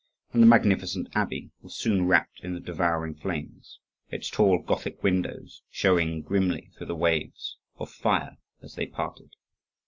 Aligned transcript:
And 0.33 0.41
the 0.41 0.47
magnificent 0.47 1.09
abbey 1.13 1.51
was 1.61 1.75
soon 1.75 2.07
wrapped 2.07 2.39
in 2.43 2.55
the 2.55 2.59
devouring 2.59 3.13
flames, 3.13 3.77
its 4.09 4.31
tall 4.31 4.57
Gothic 4.57 5.03
windows 5.03 5.61
showing 5.69 6.23
grimly 6.23 6.71
through 6.75 6.87
the 6.87 6.95
waves 6.95 7.57
of 7.77 7.91
fire 7.91 8.37
as 8.63 8.73
they 8.73 8.87
parted. 8.87 9.35